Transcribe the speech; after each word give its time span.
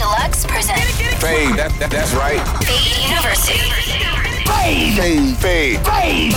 Deluxe 0.00 0.46
presents 0.46 0.96
Fade, 1.20 1.56
that, 1.56 1.70
that, 1.78 1.90
that's 1.90 2.14
right. 2.14 2.40
Fade 2.64 3.04
University. 3.04 3.58
Fade, 4.48 5.36
fade, 5.36 5.78
fade. 5.86 6.34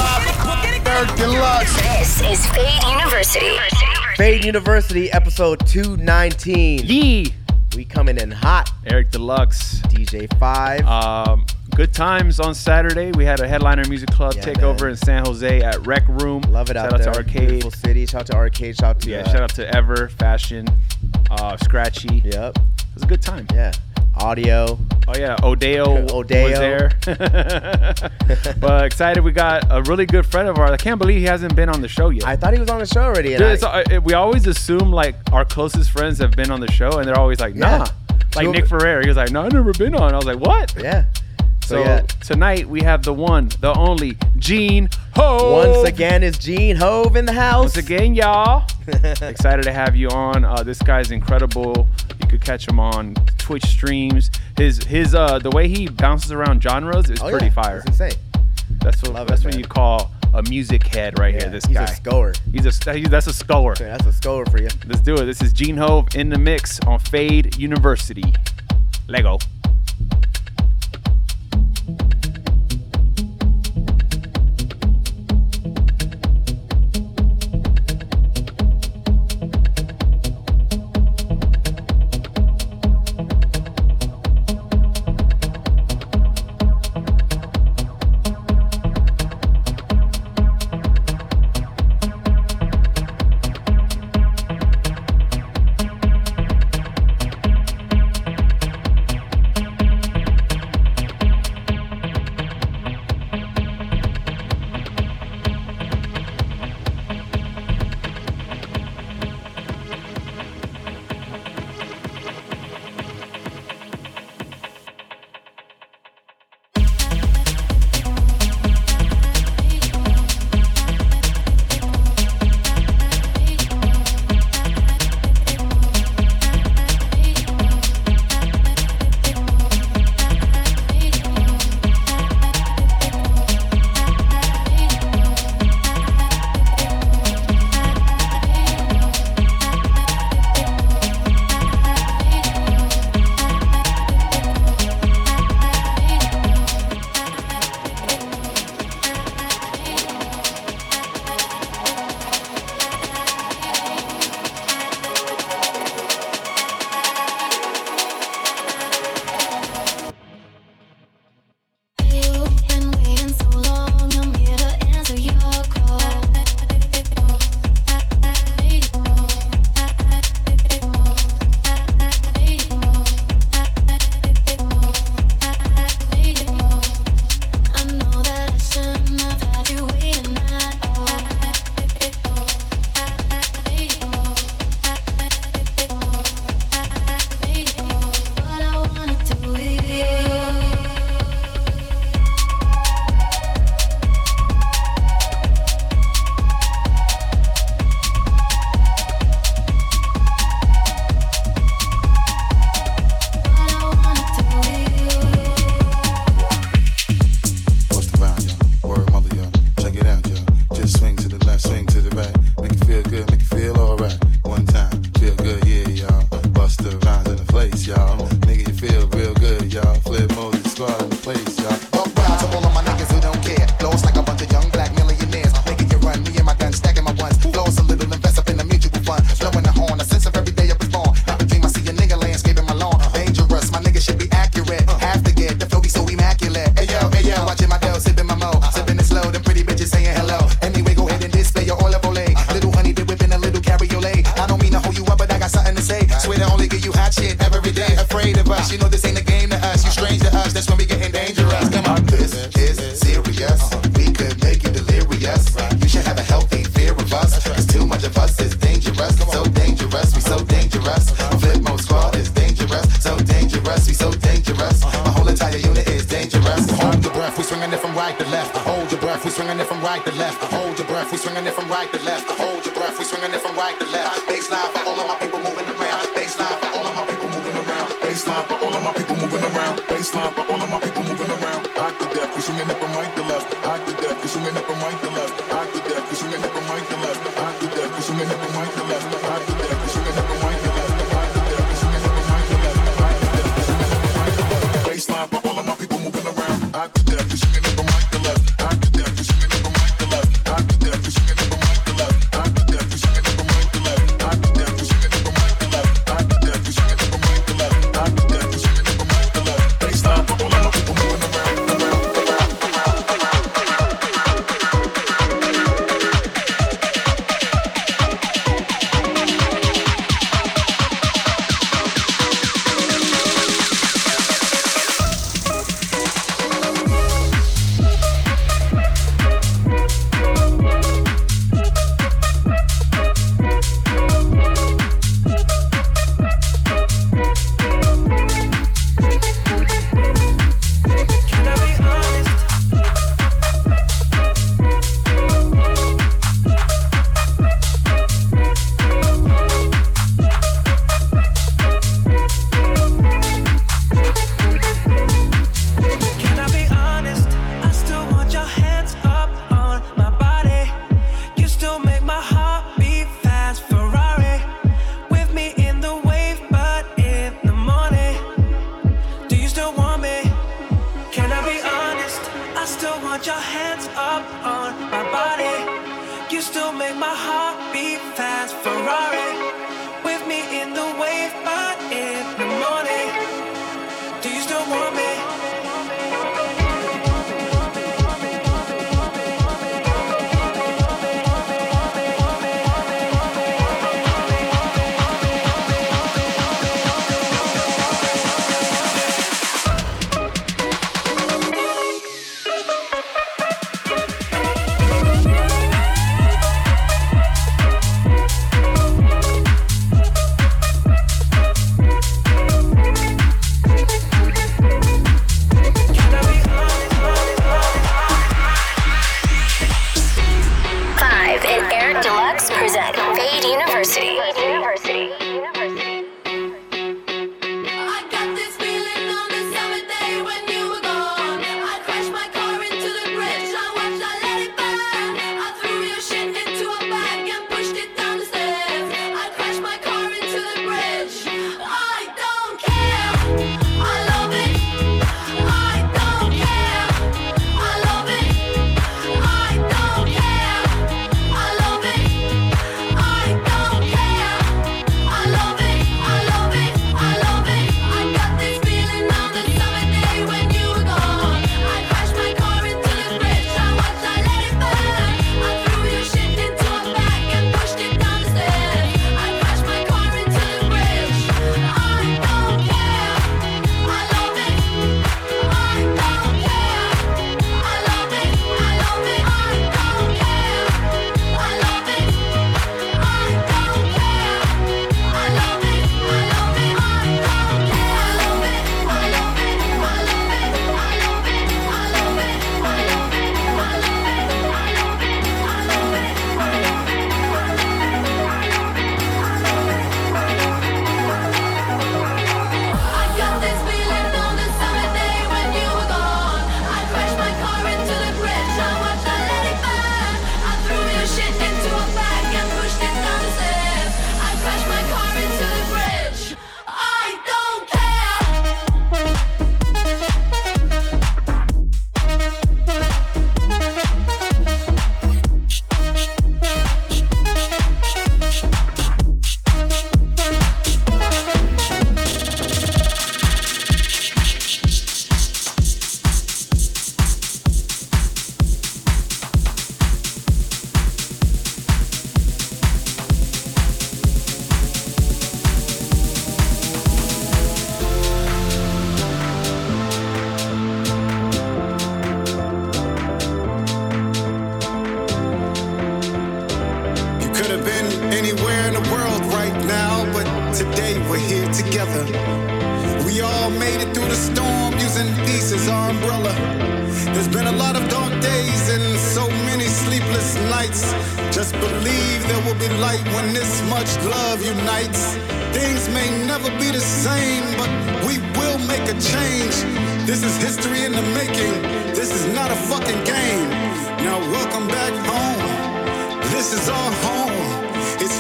Eric 0.86 1.16
Deluxe. 1.16 1.74
This 1.82 2.22
is 2.24 2.46
Fade 2.48 2.84
University. 2.84 3.56
Fade 4.18 4.44
University, 4.44 5.10
episode 5.14 5.66
219. 5.66 6.80
Yee! 6.86 7.34
We 7.74 7.86
coming 7.86 8.18
in 8.18 8.32
hot. 8.32 8.70
Eric 8.86 9.12
Deluxe. 9.12 9.80
DJ 9.84 10.28
5. 10.38 10.86
Um, 10.86 11.46
good 11.74 11.94
times 11.94 12.42
on 12.42 12.54
Saturday. 12.54 13.12
We 13.14 13.24
had 13.24 13.40
a 13.40 13.48
headliner 13.48 13.88
music 13.88 14.12
club 14.12 14.34
Yeah, 14.36 14.44
takeover 14.44 14.82
man. 14.82 14.90
in 14.92 14.96
San 14.98 15.26
Jose 15.26 15.62
at 15.62 15.88
Rec 15.88 16.06
Room. 16.10 16.42
Love 16.50 16.70
it 16.70 16.74
Shout 16.74 16.88
out 16.88 16.94
out 16.96 17.02
there. 17.02 17.14
to 17.14 17.20
Arcade. 17.20 17.48
Beautiful 17.48 17.72
city. 17.72 18.06
Shout 18.06 18.22
out 18.22 18.28
to 18.28 18.36
Arcade. 18.36 18.76
Shout 18.76 18.90
out 18.98 19.00
to 19.04 19.10
Yeah, 19.10 19.20
uh, 19.22 19.30
shout 19.32 19.42
out 19.42 19.50
to 19.56 19.74
Ever 19.74 20.10
Fashion, 20.10 20.68
uh, 21.32 21.56
Scratchy. 21.58 22.22
Yep. 22.26 22.60
It 22.94 22.96
was 22.96 23.04
a 23.04 23.08
good 23.08 23.22
time. 23.22 23.48
Yeah. 23.54 23.72
Audio. 24.16 24.78
Oh 25.08 25.14
yeah, 25.18 25.36
Odeo, 25.38 26.08
Odeo. 26.08 26.44
was 26.50 26.60
there. 26.60 26.92
but 28.60 28.86
excited, 28.86 29.24
we 29.24 29.32
got 29.32 29.66
a 29.72 29.82
really 29.84 30.06
good 30.06 30.26
friend 30.26 30.48
of 30.48 30.58
ours. 30.60 30.70
I 30.72 30.78
can't 30.78 31.00
believe 31.00 31.18
he 31.20 31.26
hasn't 31.26 31.56
been 31.56 31.68
on 31.70 31.82
the 31.82 31.88
show 31.88 32.10
yet. 32.10 32.26
I 32.26 32.36
thought 32.36 32.54
he 32.54 32.60
was 32.60 32.70
on 32.70 32.80
the 32.80 32.86
show 32.86 33.02
already. 33.02 33.36
Dude, 33.36 33.64
I- 33.64 33.68
uh, 33.82 33.84
it- 33.90 34.04
we 34.04 34.14
always 34.14 34.46
assume 34.48 34.92
like 34.92 35.16
our 35.32 35.44
closest 35.46 35.90
friends 35.92 36.20
have 36.20 36.32
been 36.32 36.52
on 36.52 36.60
the 36.60 36.72
show, 36.72 37.00
and 37.00 37.08
they're 37.08 37.18
always 37.20 37.40
like, 37.40 37.56
Yeah. 37.56 37.78
nah. 37.80 37.86
Like 38.36 38.46
Two- 38.46 38.52
Nick 38.52 38.68
Ferrer, 38.68 39.02
he 39.02 39.08
was 39.08 39.18
like, 39.18 39.32
no, 39.32 39.42
I've 39.44 39.52
never 39.52 39.74
been 39.74 39.96
on. 39.96 40.14
I 40.14 40.18
was 40.18 40.26
like, 40.26 40.40
what? 40.40 40.74
yeah. 40.80 41.06
So, 41.64 41.78
So, 41.78 41.80
yeah. 41.82 42.02
tonight 42.22 42.68
we 42.68 42.82
have 42.84 43.04
the 43.04 43.14
one, 43.14 43.50
the 43.62 43.74
only 43.78 44.18
Gene 44.38 44.90
Ho. 45.16 45.74
Once 45.76 45.88
again, 45.90 46.22
is 46.22 46.38
Gene 46.38 46.76
Hove 46.76 47.16
in 47.16 47.26
the 47.26 47.32
house. 47.34 47.76
once 47.76 47.78
again, 47.78 48.14
y'all. 48.16 48.68
Excited 49.22 49.64
to 49.64 49.72
have 49.72 49.96
you 49.96 50.10
on. 50.10 50.44
Uh, 50.44 50.62
this 50.64 50.80
guy's 50.80 51.12
incredible. 51.12 51.88
You 52.24 52.28
could 52.30 52.42
catch 52.42 52.68
him 52.68 52.80
on 52.80 53.14
Twitch 53.38 53.66
streams. 53.66 54.32
His 54.58 54.84
his 54.84 55.14
uh 55.14 55.40
the 55.40 55.50
way 55.52 55.68
he 55.68 55.88
bounces 55.88 56.32
around 56.32 56.64
genres 56.64 57.10
is 57.10 57.22
Oh, 57.22 57.30
pretty 57.30 57.48
yeah. 57.48 57.52
fire. 57.52 57.78
It's 57.80 57.88
insane. 57.88 58.12
That's 58.82 59.02
what 59.04 59.14
Love 59.14 59.28
it, 59.28 59.30
that's 59.30 59.44
what 59.44 59.54
man. 59.54 59.60
you 59.62 59.68
call 59.68 60.12
a 60.34 60.42
music 60.44 60.84
head 60.88 61.20
right 61.20 61.34
Yeah, 61.34 61.42
here. 61.42 61.50
This 61.52 61.66
he's 61.66 61.78
guy. 61.78 61.84
a 61.84 61.96
scorer. 61.96 62.34
He's 62.52 62.66
a 62.88 62.94
he- 62.94 63.04
that's 63.08 63.28
a 63.28 63.34
scorer. 63.34 63.76
Yeah, 63.80 63.98
That's 63.98 64.08
a 64.08 64.14
scorer 64.14 64.46
for 64.48 64.58
you. 64.60 64.70
Let's 64.88 65.02
do 65.02 65.16
it. 65.16 65.26
This 65.26 65.42
is 65.42 65.54
Gene 65.54 65.78
Hove 65.78 66.16
in 66.16 66.30
the 66.30 66.38
mix 66.40 66.80
on 66.82 66.98
Fade 67.00 67.56
University. 67.58 68.34
Lego. 69.08 69.38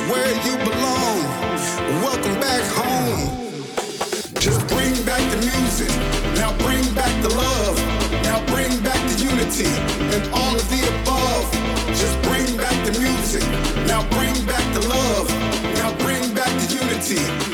where 0.09 0.33
you 0.45 0.57
belong. 0.57 1.19
Welcome 2.03 2.39
back 2.39 2.63
home. 2.75 3.51
Just 4.39 4.67
bring 4.67 4.93
back 5.05 5.23
the 5.31 5.39
music. 5.39 5.91
Now 6.35 6.51
bring 6.57 6.83
back 6.93 7.13
the 7.21 7.29
love. 7.29 7.77
Now 8.23 8.43
bring 8.47 8.71
back 8.83 8.99
the 9.09 9.17
unity 9.23 9.71
and 10.15 10.23
all 10.33 10.55
of 10.55 10.67
the 10.69 10.81
above. 10.93 11.45
Just 11.87 12.15
bring 12.23 12.57
back 12.57 12.77
the 12.85 12.99
music. 12.99 13.43
Now 13.87 14.01
bring 14.09 14.35
back 14.45 14.65
the 14.73 14.83
love. 14.87 15.29
Now 15.79 15.95
bring 16.03 16.33
back 16.33 16.51
the 16.61 16.67
unity. 16.81 17.52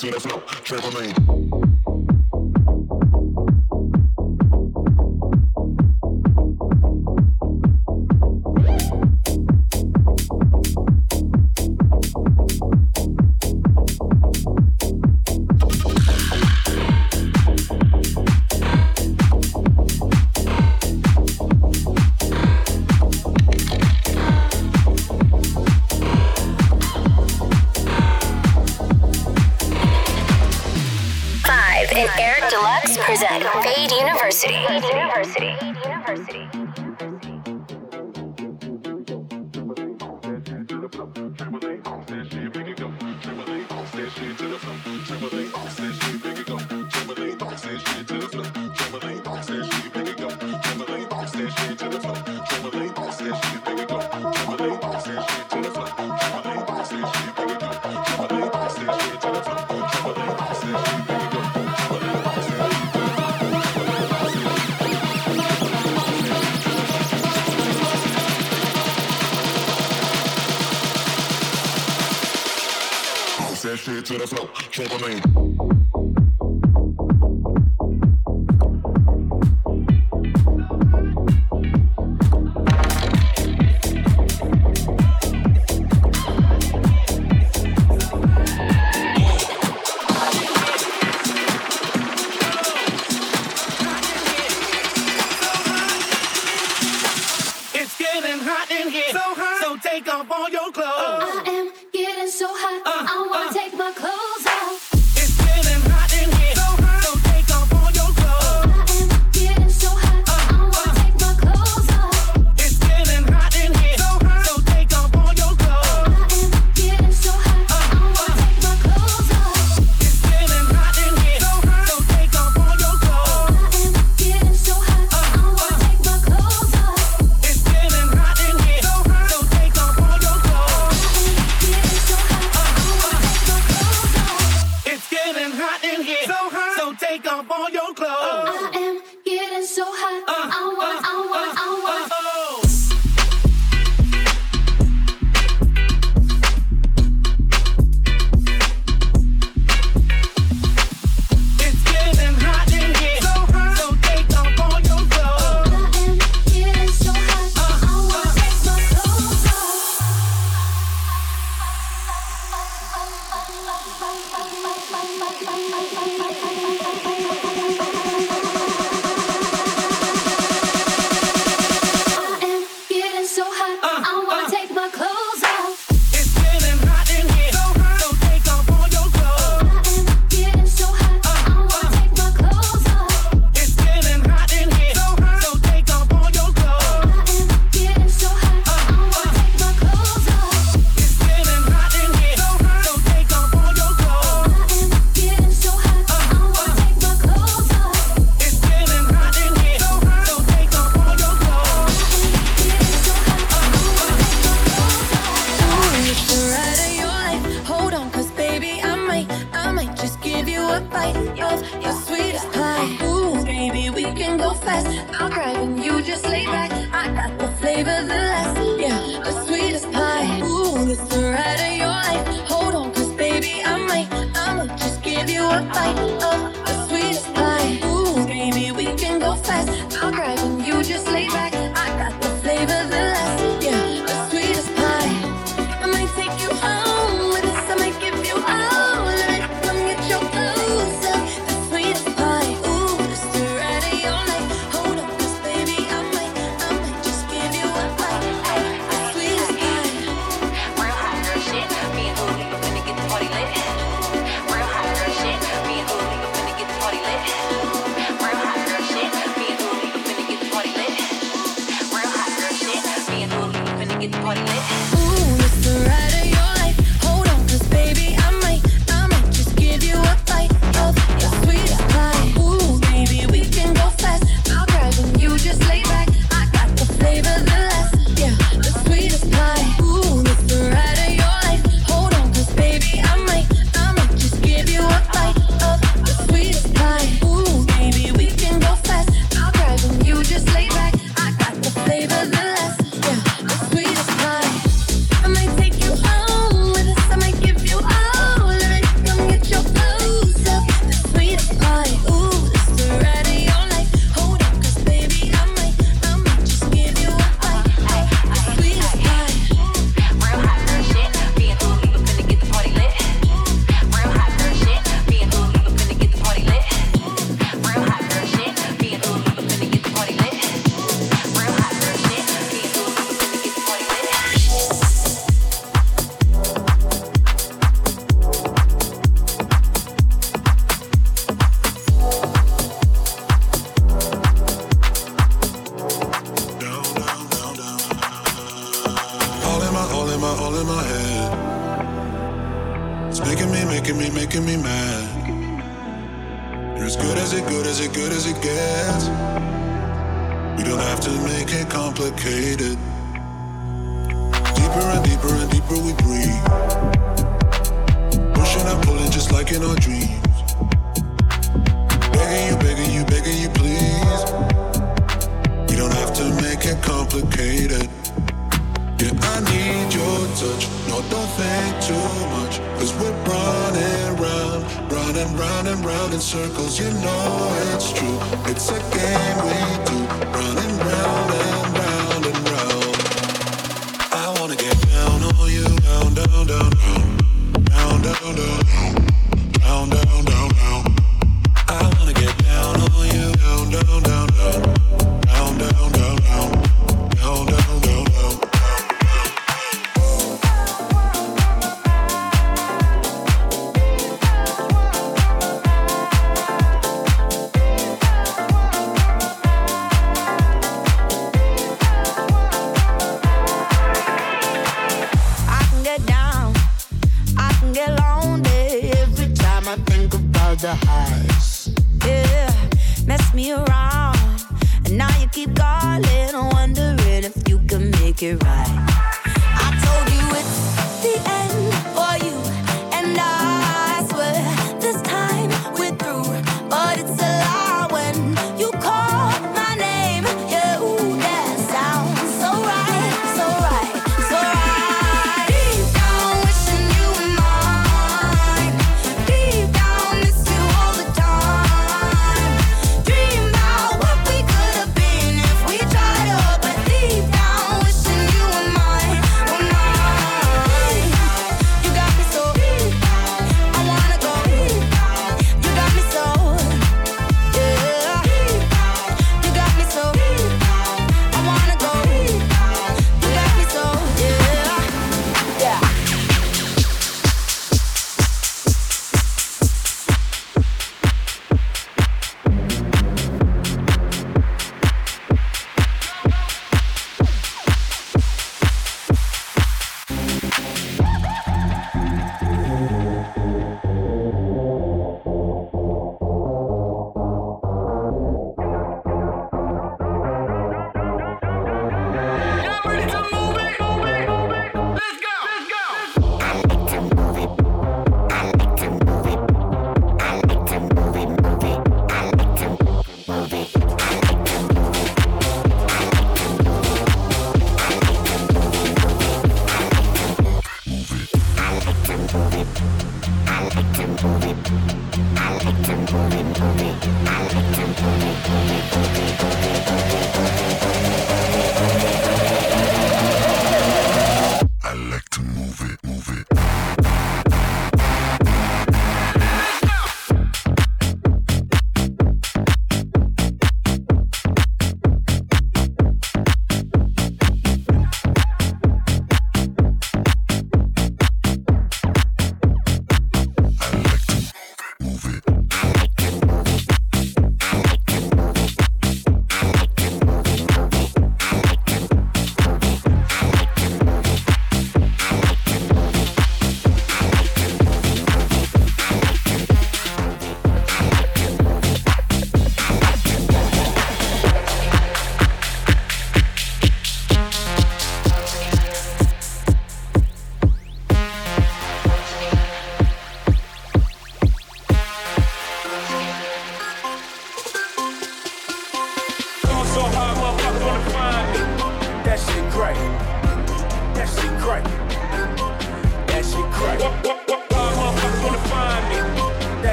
To 0.00 0.10
the 0.10 0.20
floor. 0.20 0.40
Trampoline. 0.64 1.29
To 74.10 74.18
the 74.18 74.26
floor. 74.26 74.46
Trampoline. 74.70 75.20
It's 75.20 75.79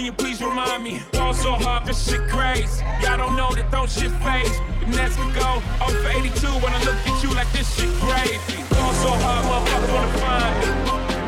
Can 0.00 0.06
you 0.06 0.12
please 0.14 0.40
remind 0.40 0.82
me? 0.82 0.98
Fall 1.12 1.34
so 1.34 1.52
hard, 1.52 1.84
this 1.84 2.08
shit 2.08 2.26
crazy. 2.32 2.82
Y'all 3.02 3.18
don't 3.18 3.36
know 3.36 3.52
that 3.52 3.70
those 3.70 3.92
shit 3.92 4.08
phase. 4.24 4.56
And 4.80 4.94
that's 4.94 5.14
the 5.14 5.28
go. 5.36 5.60
Up 5.76 5.92
for 5.92 6.08
82 6.08 6.40
when 6.64 6.72
I 6.72 6.80
look 6.88 6.96
at 7.04 7.22
you 7.22 7.28
like 7.36 7.52
this 7.52 7.68
shit 7.76 7.92
crazy. 8.00 8.64
Fall 8.72 8.94
so 8.96 9.12
hard, 9.20 9.44
motherfuckers 9.44 9.92
wanna 9.92 10.16
find 10.24 10.56
me. 10.56 10.68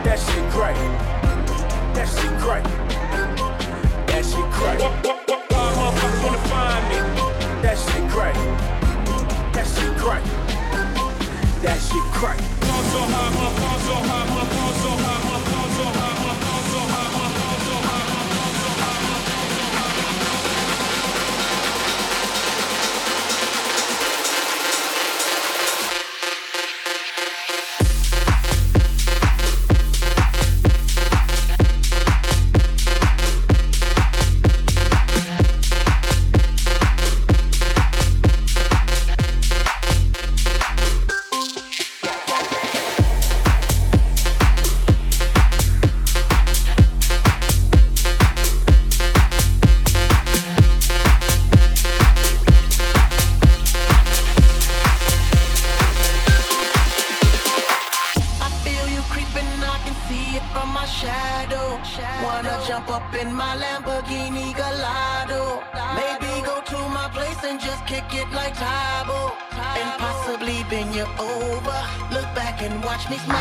That 0.09 0.17
shit 0.17 0.47
crazy. 0.57 0.89
That 1.93 2.09
shit 2.17 2.33
crazy. 2.41 2.73
That 4.09 4.25
shit 4.25 4.49
crazy. 4.57 4.89
Motherfuckers 5.53 6.21
wanna 6.25 6.43
find 6.49 6.83
me. 6.89 6.97
That 7.61 7.77
shit 7.77 8.05
crazy. 8.09 8.49
That 9.53 9.67
shit 9.69 9.93
crazy. 10.01 10.33
That 11.61 11.77
shit. 11.77 12.05
Fall 12.65 12.83
so 12.89 13.01
hard, 13.05 13.33
fall 13.37 13.79
so 13.85 13.97
hard, 14.09 14.62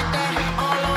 like 0.03 0.13
that 0.13 0.85
all 0.85 0.90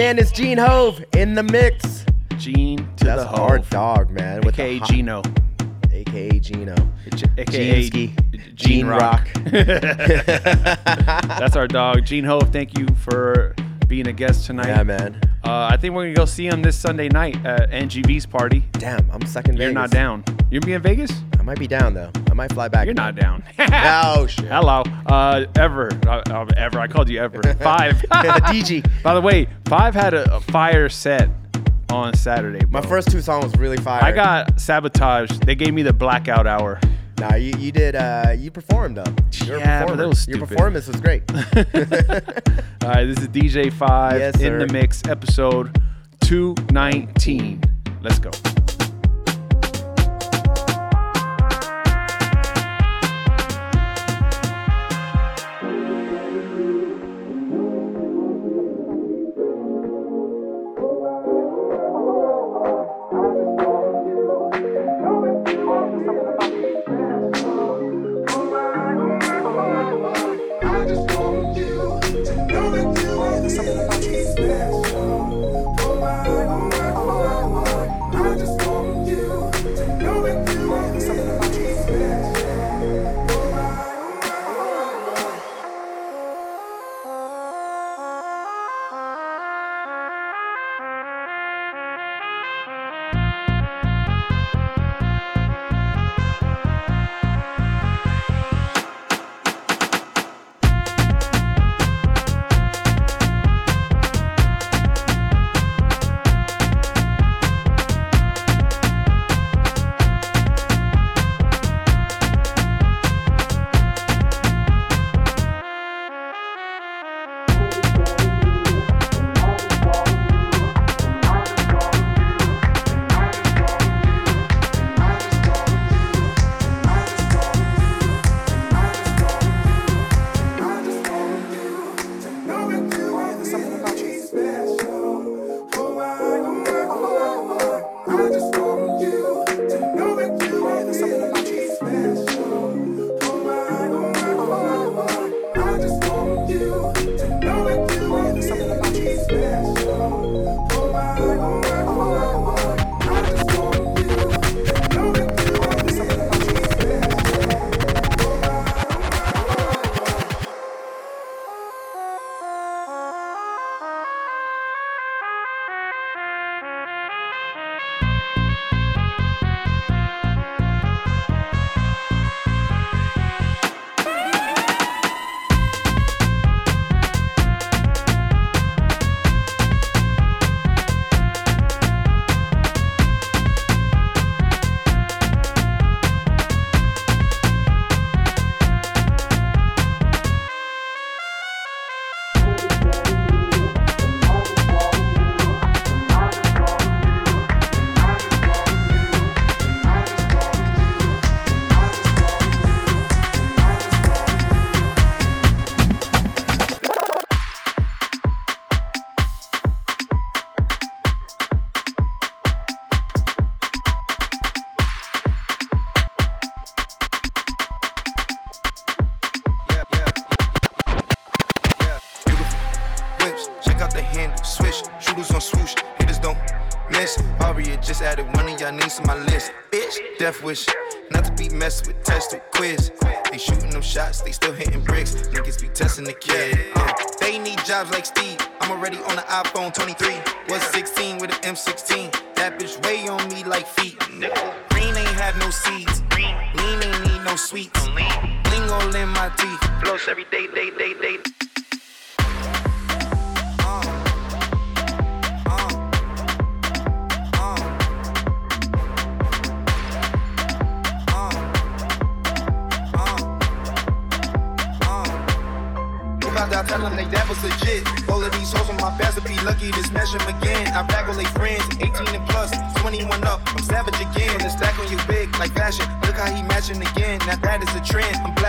again, 0.00 0.18
it's 0.18 0.32
Gene 0.32 0.56
Hove 0.58 1.04
in 1.14 1.34
the 1.34 1.42
mix. 1.42 2.04
Gene 2.38 2.78
to 2.96 3.04
That's 3.04 3.22
the 3.22 3.28
hard 3.28 3.68
dog, 3.68 4.10
man. 4.10 4.40
With 4.40 4.56
the 4.56 4.62
AKA 4.62 4.78
hot- 4.78 4.88
Gino. 4.88 5.22
AKA 5.92 6.40
Gino. 6.40 6.74
AKA 7.36 7.90
Gene 7.90 7.90
Gene, 7.90 8.16
Gene 8.54 8.86
Rock. 8.86 9.28
That's 9.44 11.54
our 11.56 11.68
dog. 11.68 12.06
Gene 12.06 12.24
Hove, 12.24 12.48
thank 12.50 12.78
you 12.78 12.86
for 12.96 13.54
being 13.88 14.06
a 14.08 14.12
guest 14.12 14.46
tonight. 14.46 14.68
Yeah, 14.68 14.82
man. 14.84 15.20
Uh, 15.44 15.68
I 15.70 15.76
think 15.76 15.94
we're 15.94 16.04
going 16.04 16.14
to 16.14 16.18
go 16.20 16.24
see 16.24 16.46
him 16.46 16.62
this 16.62 16.78
Sunday 16.78 17.08
night 17.08 17.36
at 17.44 17.70
NGV's 17.70 18.24
party. 18.24 18.64
Damn, 18.72 19.10
I'm 19.10 19.20
in 19.20 19.28
You're 19.28 19.42
Vegas. 19.56 19.74
not 19.74 19.90
down. 19.90 20.24
You're 20.50 20.60
going 20.60 20.62
to 20.62 20.66
be 20.66 20.72
in 20.74 20.82
Vegas? 20.82 21.12
I 21.38 21.42
might 21.42 21.58
be 21.58 21.66
down 21.66 21.92
though. 21.94 22.10
I 22.30 22.34
might 22.34 22.52
fly 22.52 22.68
back. 22.68 22.86
You're 22.86 22.94
not 22.94 23.16
down. 23.16 23.42
oh 23.58 24.26
shit. 24.26 24.46
Hello. 24.46 24.82
Uh, 25.10 25.46
ever. 25.56 25.90
Uh, 26.06 26.22
uh, 26.30 26.46
ever. 26.56 26.78
I 26.78 26.86
called 26.86 27.08
you 27.08 27.18
ever. 27.20 27.42
Five. 27.60 27.96
DG. 28.10 29.02
By 29.02 29.14
the 29.14 29.20
way, 29.20 29.48
Five 29.66 29.94
had 29.94 30.14
a, 30.14 30.36
a 30.36 30.40
fire 30.40 30.88
set 30.88 31.28
on 31.90 32.14
Saturday. 32.14 32.64
My 32.66 32.80
first 32.80 33.10
two 33.10 33.20
songs 33.20 33.46
was 33.46 33.56
really 33.56 33.76
fire. 33.76 34.02
I 34.02 34.12
got 34.12 34.60
sabotaged. 34.60 35.44
They 35.44 35.56
gave 35.56 35.74
me 35.74 35.82
the 35.82 35.92
blackout 35.92 36.46
hour. 36.46 36.80
Nah, 37.18 37.34
you, 37.34 37.52
you 37.58 37.72
did. 37.72 37.96
Uh, 37.96 38.34
you 38.36 38.50
performed 38.50 38.96
though. 38.96 39.14
You're 39.44 39.58
Yeah, 39.58 39.84
but 39.84 39.96
that 39.96 40.08
was 40.08 40.26
Your 40.28 40.46
performance 40.46 40.86
was 40.86 41.00
great. 41.00 41.22
All 41.34 42.88
right, 42.88 43.04
this 43.04 43.18
is 43.18 43.28
DJ 43.28 43.72
Five 43.72 44.18
Yes, 44.20 44.40
in 44.40 44.58
the 44.58 44.68
mix, 44.68 45.02
episode 45.06 45.82
219. 46.22 47.62
Let's 48.00 48.18
go. 48.18 48.30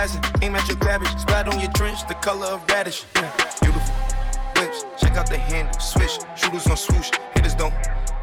Aim 0.01 0.55
at 0.55 0.67
your 0.67 0.77
cabbage, 0.77 1.15
splat 1.19 1.47
on 1.47 1.59
your 1.59 1.71
trench, 1.73 2.07
the 2.07 2.15
color 2.15 2.47
of 2.47 2.67
radish. 2.67 3.05
Yeah. 3.15 3.31
Beautiful 3.61 3.93
whips, 4.57 4.83
check 4.99 5.15
out 5.15 5.29
the 5.29 5.37
handle, 5.37 5.79
switch. 5.79 6.17
Shooters 6.35 6.65
on 6.65 6.75
swoosh, 6.75 7.11
hitters 7.35 7.53
don't 7.53 7.73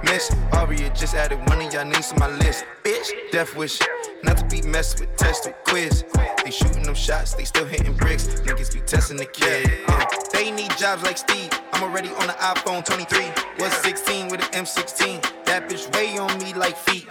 miss. 0.02 0.34
Aria 0.54 0.90
just 0.90 1.14
added 1.14 1.38
one 1.48 1.62
of 1.62 1.72
y'all 1.72 1.84
names 1.84 2.08
to 2.08 2.18
my 2.18 2.26
list. 2.38 2.64
Bitch, 2.82 3.12
death 3.30 3.54
wish, 3.54 3.78
not 4.24 4.38
to 4.38 4.46
be 4.46 4.60
messed 4.62 4.98
with, 4.98 5.14
tested, 5.18 5.54
quiz. 5.68 6.04
They 6.44 6.50
shooting 6.50 6.82
them 6.82 6.96
shots, 6.96 7.34
they 7.34 7.44
still 7.44 7.64
hitting 7.64 7.94
bricks. 7.94 8.26
Niggas 8.26 8.74
be 8.74 8.80
testing 8.80 9.16
the 9.16 9.26
kid. 9.26 9.70
Uh, 9.86 10.04
they 10.32 10.50
need 10.50 10.76
jobs 10.76 11.04
like 11.04 11.16
Steve. 11.16 11.50
I'm 11.74 11.84
already 11.84 12.08
on 12.08 12.26
the 12.26 12.34
iPhone 12.40 12.84
23. 12.84 13.30
Was 13.60 13.72
16 13.74 14.30
with 14.30 14.40
an 14.40 14.64
M16. 14.64 15.44
That 15.44 15.68
bitch 15.68 15.94
weigh 15.94 16.18
on 16.18 16.36
me 16.38 16.54
like 16.54 16.76
feet 16.76 17.06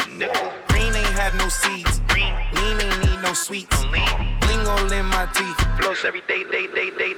have 1.18 1.36
no 1.36 1.50
seeds. 1.50 2.00
Lean 2.16 2.82
ain't 2.82 3.00
need 3.06 3.22
no 3.24 3.34
sweets. 3.34 3.84
Bling 3.86 4.68
all 4.68 4.92
in 4.92 5.06
my 5.06 5.28
teeth. 5.34 5.68
Blows 5.80 6.06
every 6.06 6.22
day, 6.28 6.44
day, 6.44 6.68
day, 6.68 6.92
day. 6.92 7.14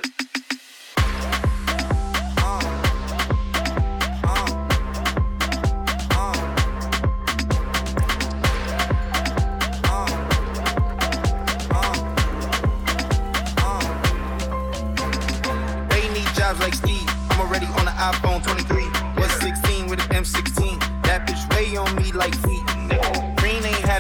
like 16.60 16.74
Steve. 16.74 17.08
I'm 17.30 17.42
already 17.42 17.68
on 17.68 17.86
the 17.86 17.92
iPhone 17.92 18.44
23. 18.44 18.90
Was 19.22 19.32
16 19.40 19.88
with 19.88 20.00
an 20.00 20.24
M16. 20.24 20.80
That 21.04 21.28
bitch 21.28 21.56
weigh 21.56 21.78
on 21.78 21.96
me 21.96 22.12
like 22.12 22.36
feet 22.36 22.79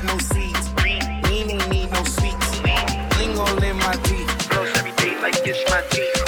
got 0.01 0.13
no 0.13 0.17
seeds. 0.19 0.67
He 1.27 1.41
ain't 1.41 1.69
need 1.69 1.91
no 1.91 2.03
sweets. 2.03 2.59
He 2.59 3.23
ain't 3.23 3.35
gon' 3.35 3.55
let 3.57 3.75
my 3.75 3.93
teeth. 4.03 4.27
Close 4.49 4.69
every 4.77 4.91
day 4.93 5.19
like 5.21 5.35
it's 5.45 5.69
my 5.69 5.81
teeth. 5.89 6.18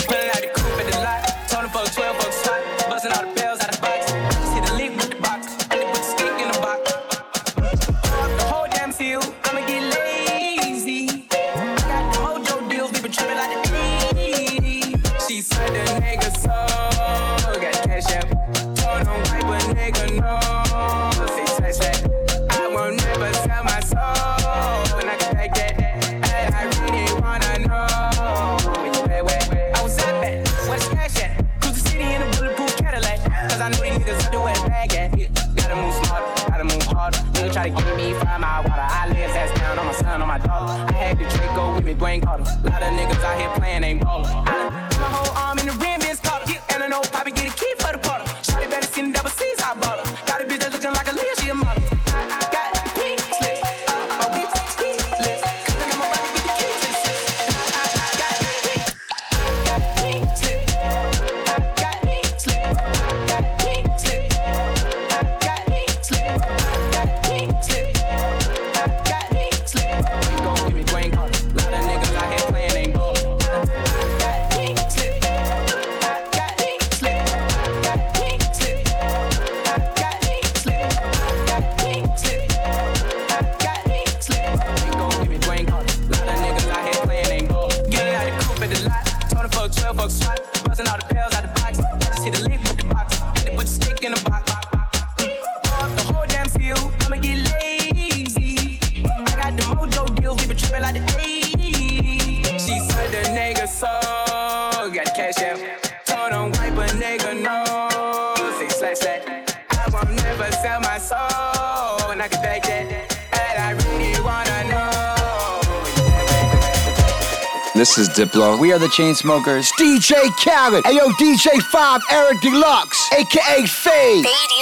We 118.33 118.71
are 118.71 118.79
the 118.79 118.87
Chainsmokers. 118.87 119.67
DJ 119.77 120.13
Khaled. 120.37 120.85
Ayo, 120.85 121.11
DJ 121.19 121.61
5, 121.61 122.01
Eric 122.11 122.39
Deluxe, 122.39 123.09
aka 123.11 123.65
Fade. 123.65 124.25
Fade 124.25 124.60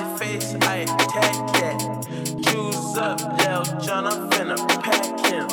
my 0.00 0.18
face, 0.18 0.54
I 0.62 0.76
attack 0.76 1.34
that. 1.54 1.78
Choose 2.46 2.98
up, 2.98 3.18
Lil 3.38 3.80
John, 3.80 4.04
I'm 4.06 4.28
finna 4.28 4.56
pack 4.82 5.04
him. 5.30 5.48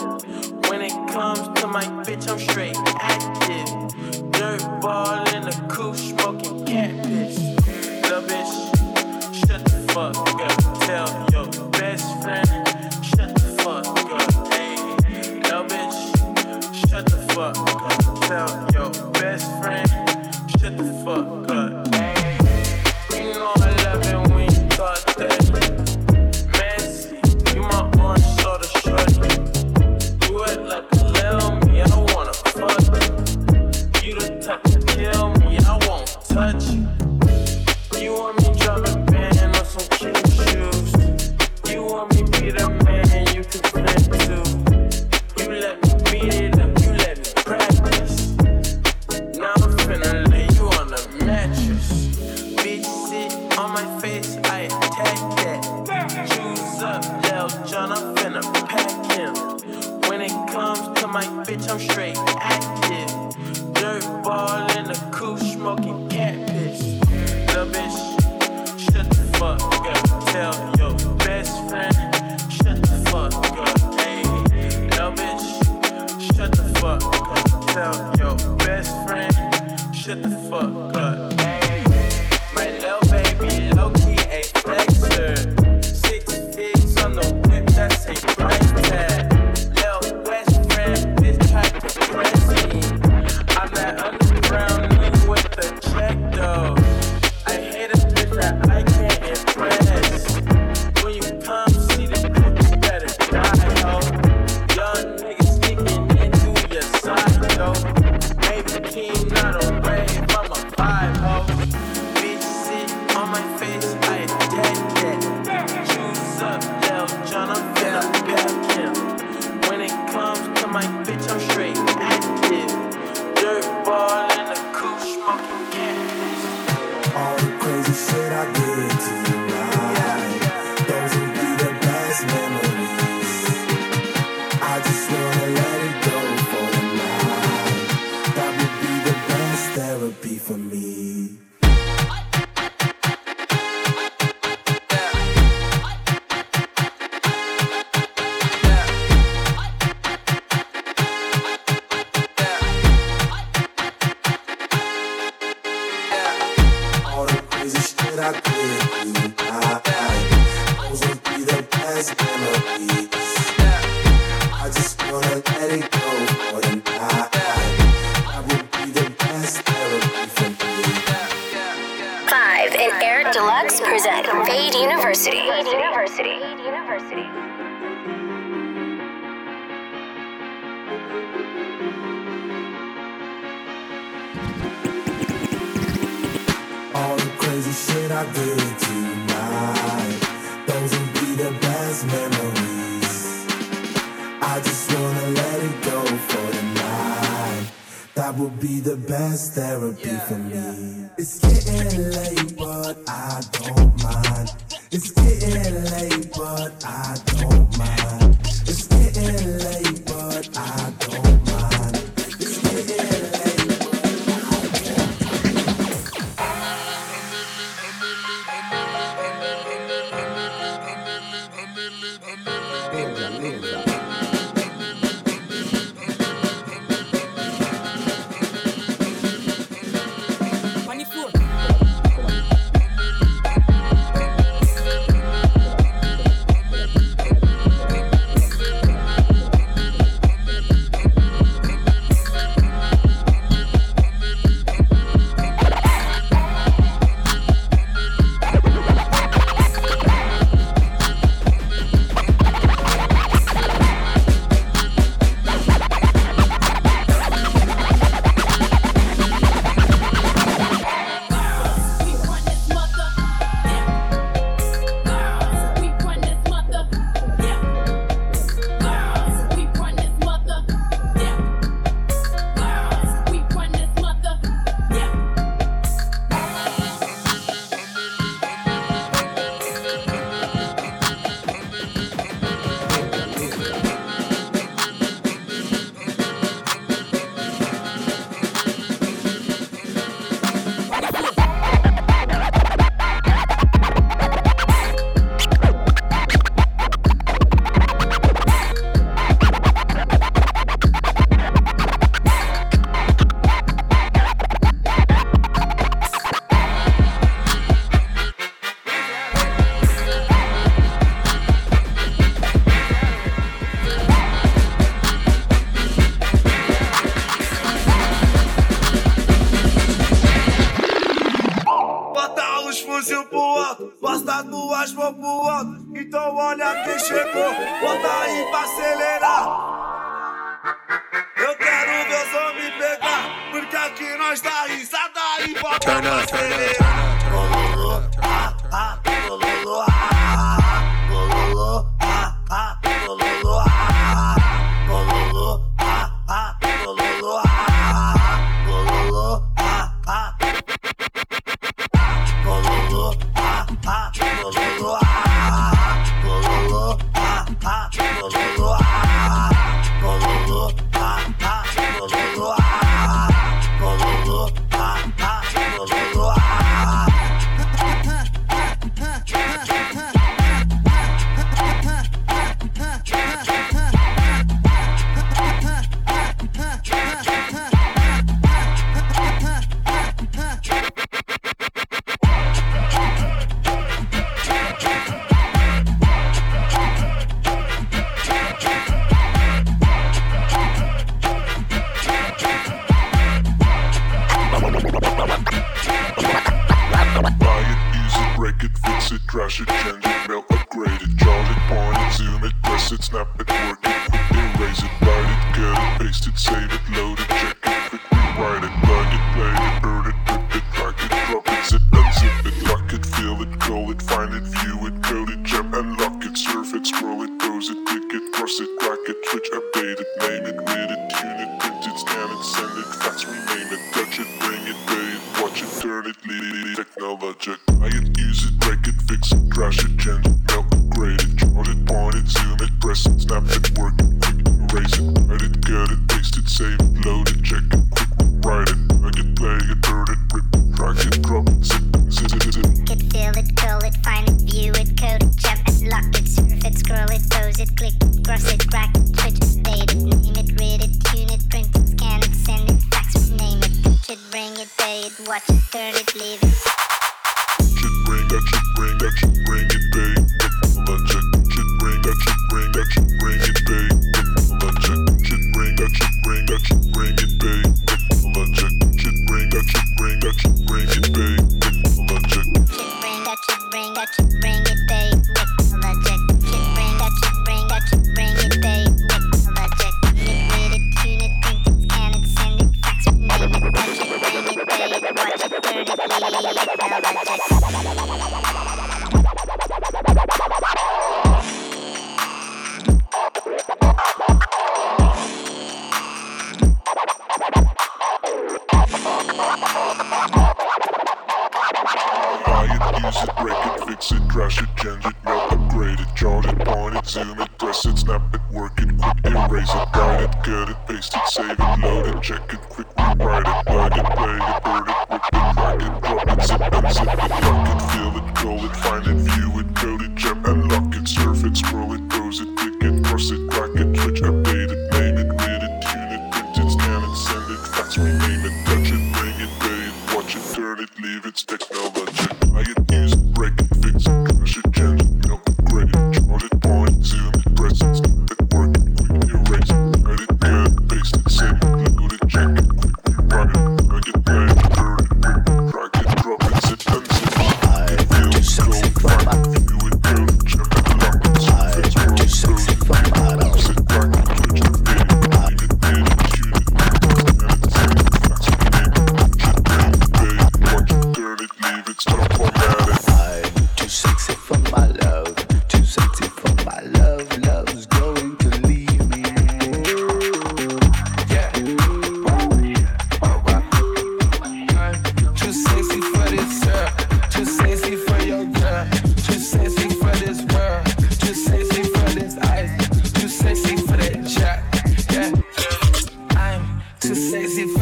When 0.70 0.82
it 0.82 0.92
comes 1.14 1.48
to 1.62 1.68
my 1.68 1.84
bitch, 2.04 2.30
I'm 2.30 2.40
straight 2.40 2.76
active. 3.00 4.32
Dirt 4.32 4.82
ball 4.82 5.24
in 5.34 5.44
the 5.44 5.66
coupe, 5.70 5.96
smoking 5.96 6.66
cat 6.66 6.92
piss. 7.06 7.38
The 8.10 8.20
bitch, 8.28 9.48
shut 9.48 9.64
the 9.64 9.94
fuck 9.94 10.18
up, 10.18 10.80
tell 10.82 11.23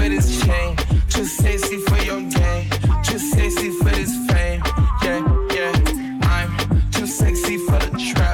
for 0.02 0.10
this 0.10 0.44
chain, 0.44 0.76
too 1.10 1.26
sexy 1.26 1.78
for 1.78 1.98
your 2.04 2.22
game, 2.22 2.70
too 3.04 3.20
sexy 3.20 3.70
for 3.70 3.90
this 3.90 4.14
fame. 4.28 4.62
Yeah, 5.04 5.22
yeah, 5.54 6.20
I'm 6.24 6.92
too 6.92 7.06
sexy 7.06 7.58
for 7.58 7.78
the 7.78 8.12
trap. 8.14 8.31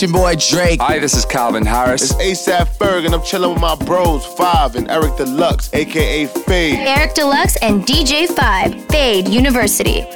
Your 0.00 0.12
boy 0.12 0.34
Drake. 0.36 0.80
Hi, 0.80 0.98
this 0.98 1.14
is 1.14 1.26
Calvin 1.26 1.66
Harris. 1.66 2.02
It's 2.02 2.14
ASAP 2.48 2.68
Ferg, 2.78 3.04
and 3.04 3.14
I'm 3.14 3.22
chilling 3.22 3.52
with 3.52 3.60
my 3.60 3.74
bros, 3.74 4.24
Five 4.24 4.76
and 4.76 4.90
Eric 4.90 5.18
Deluxe, 5.18 5.68
aka 5.74 6.24
Fade. 6.24 6.78
Eric 6.78 7.12
Deluxe 7.12 7.56
and 7.56 7.84
DJ 7.84 8.26
Five, 8.26 8.82
Fade 8.86 9.28
University. 9.28 10.06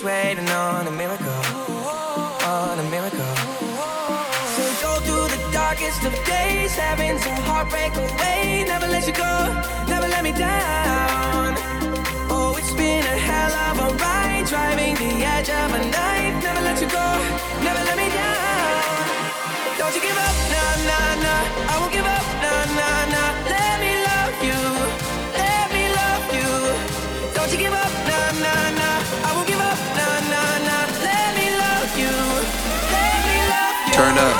just 0.00 0.04
waiting 0.04 0.48
on 0.48 0.86
a 0.86 0.90
miracle, 0.90 1.42
on 2.46 2.78
a 2.78 2.90
miracle. 2.90 3.34
So 4.54 4.64
go 4.80 4.92
through 5.04 5.28
the 5.28 5.50
darkest 5.52 6.02
of 6.04 6.12
days, 6.24 6.72
heaven's 6.72 7.24
a 7.26 7.34
heartbreak 7.42 7.94
away. 7.94 8.64
Never 8.66 8.86
let 8.86 9.06
you 9.06 9.12
go, 9.12 9.34
never 9.88 10.08
let 10.08 10.24
me 10.24 10.32
down. 10.32 11.54
Oh, 12.30 12.56
it's 12.58 12.72
been 12.72 13.04
a 13.04 13.18
hell 13.28 13.52
of 13.68 13.92
a 13.92 13.96
ride, 13.96 14.46
driving 14.46 14.94
the 14.94 15.24
edge 15.24 15.50
of 15.50 15.74
a 15.74 15.78
knife. 15.78 16.42
Never 16.44 16.60
let 16.62 16.80
you 16.80 16.88
go, 16.88 17.08
never 17.62 17.82
let 17.84 17.96
me 17.96 18.08
down. 18.08 19.78
Don't 19.78 19.94
you 19.94 20.00
give 20.00 20.16
up 20.16 20.50
now. 20.50 20.59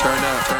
Turn 0.00 0.24
up. 0.24 0.46
Turn 0.46 0.59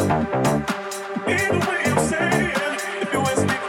Either 0.00 0.14
way 1.28 1.82
I'm 1.86 2.08
saying, 2.08 2.52
if 3.02 3.12
you 3.12 3.20
ask 3.20 3.46
me. 3.48 3.59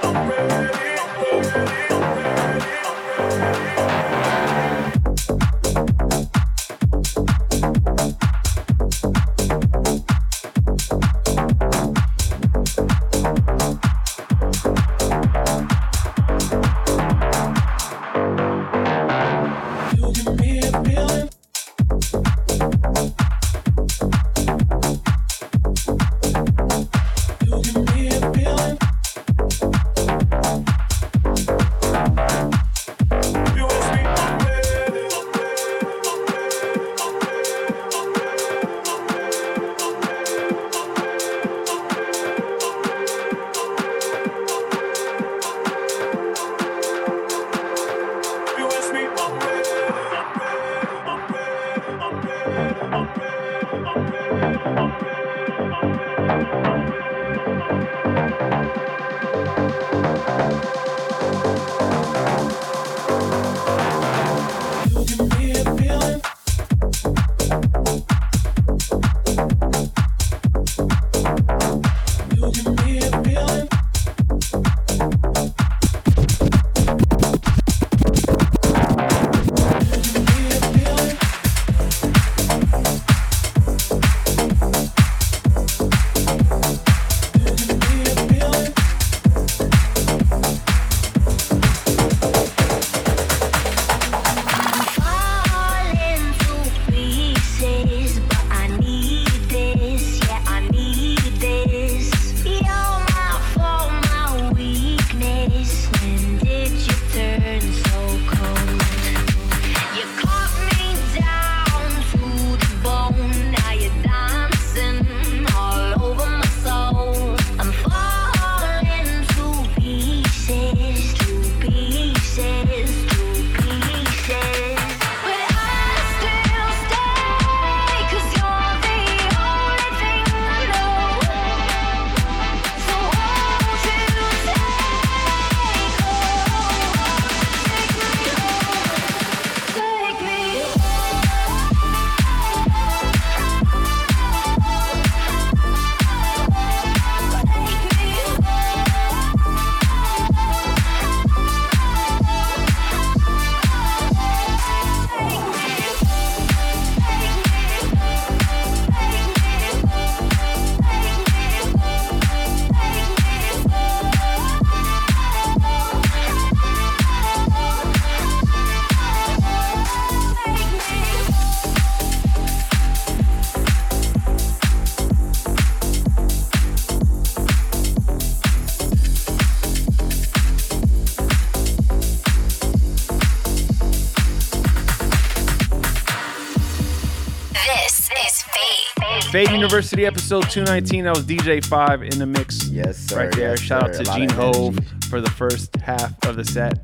University 189.62 190.08
episode 190.08 190.50
219. 190.50 191.04
That 191.04 191.16
was 191.16 191.24
DJ 191.24 191.64
Five 191.64 192.02
in 192.02 192.18
the 192.18 192.26
mix. 192.26 192.68
Yes, 192.70 192.98
sir. 192.98 193.26
Right 193.26 193.32
there. 193.36 193.52
yes, 193.52 193.60
Shout 193.60 193.84
out 193.84 193.94
to 193.94 194.04
Gene 194.16 194.28
Hove 194.32 194.80
for 195.08 195.22
the 195.22 195.30
first 195.30 195.76
half 195.76 196.12
of 196.26 196.36
the 196.36 196.44
set. 196.44 196.80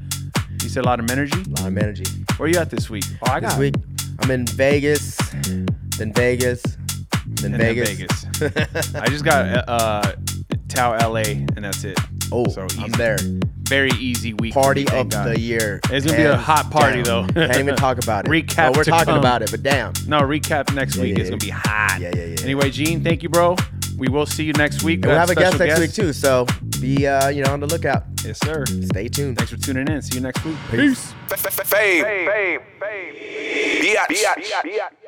You 0.61 0.69
said 0.69 0.85
a 0.85 0.85
lot 0.85 0.99
of 0.99 1.09
energy. 1.09 1.41
A 1.41 1.49
lot 1.59 1.69
of 1.69 1.75
energy. 1.75 2.03
Where 2.37 2.47
you 2.47 2.59
at 2.59 2.69
this 2.69 2.87
week? 2.87 3.03
Oh, 3.27 3.31
I 3.31 3.39
got 3.39 3.49
This 3.49 3.57
week, 3.57 3.73
I'm 4.19 4.29
in 4.29 4.45
Vegas, 4.45 5.17
then 5.97 6.13
Vegas, 6.13 6.61
then 7.25 7.51
And 7.51 7.53
then 7.55 7.59
Vegas. 7.75 8.25
Vegas. 8.35 8.93
I 8.95 9.07
just 9.07 9.25
got 9.25 9.67
uh, 9.67 10.13
Tao 10.67 10.91
LA, 11.09 11.21
and 11.21 11.65
that's 11.65 11.83
it. 11.83 11.97
Oh, 12.31 12.47
so 12.47 12.67
I'm 12.77 12.91
there. 12.91 13.17
Very 13.67 13.91
easy 13.99 14.33
week. 14.33 14.53
Party 14.53 14.85
for 14.85 14.91
of 14.95 15.09
thank 15.09 15.11
God. 15.11 15.27
the 15.35 15.39
year. 15.39 15.79
It's 15.89 16.05
gonna 16.05 16.17
be 16.17 16.23
a 16.23 16.37
hot 16.37 16.71
party 16.71 17.03
down. 17.03 17.27
though. 17.27 17.47
Can't 17.47 17.57
even 17.59 17.75
talk 17.75 17.97
about 18.01 18.25
it. 18.25 18.29
Recap. 18.31 18.57
Well, 18.57 18.73
we're 18.73 18.83
to 18.85 18.89
talking 18.91 19.05
come. 19.05 19.19
about 19.19 19.41
it, 19.41 19.51
but 19.51 19.61
damn. 19.63 19.93
No, 20.07 20.21
recap 20.21 20.73
next 20.73 20.95
Yeah, 20.95 21.03
week 21.03 21.17
yeah, 21.17 21.23
is 21.23 21.29
gonna 21.29 21.37
be 21.39 21.49
hot. 21.49 21.97
Yeah, 21.99 22.11
yeah, 22.15 22.25
yeah. 22.25 22.35
Anyway, 22.43 22.69
Gene, 22.71 23.03
thank 23.03 23.23
you, 23.23 23.29
bro. 23.29 23.55
We 23.97 24.09
will 24.09 24.25
see 24.27 24.43
you 24.45 24.53
next 24.53 24.83
week. 24.83 25.03
We'll 25.03 25.15
have 25.17 25.29
a 25.31 25.35
guest 25.35 25.55
special 25.55 25.79
next 25.79 25.97
week 25.97 26.05
too, 26.05 26.13
so 26.13 26.45
be 26.79 27.07
uh, 27.07 27.29
you 27.29 27.43
know 27.43 27.51
on 27.51 27.59
the 27.59 27.67
lookout. 27.67 28.03
Yes, 28.23 28.39
sir. 28.39 28.63
Stay 28.65 29.07
tuned. 29.09 29.37
Thanks 29.37 29.51
for 29.51 29.57
tuning 29.57 29.87
in. 29.87 30.01
See 30.01 30.15
you 30.15 30.21
next 30.21 30.45
week. 30.45 30.55
Peace. 30.69 31.13
Peace. 31.29 31.41
Fame. 31.65 32.03
Fame. 32.03 32.59
Fame. 32.79 33.13
Biatch. 33.81 34.07
Biatch. 34.07 35.06